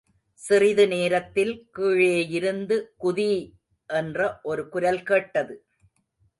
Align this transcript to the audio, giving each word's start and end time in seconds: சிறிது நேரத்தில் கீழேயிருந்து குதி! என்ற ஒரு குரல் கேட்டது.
சிறிது 0.39 0.87
நேரத்தில் 0.87 1.51
கீழேயிருந்து 1.77 2.75
குதி! 2.97 3.29
என்ற 3.89 4.19
ஒரு 4.43 4.69
குரல் 4.69 5.03
கேட்டது. 5.03 5.55